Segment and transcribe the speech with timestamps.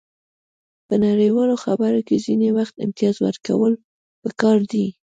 [0.87, 3.73] په نړیوالو خبرو کې ځینې وخت امتیاز ورکول
[4.23, 4.85] پکار دي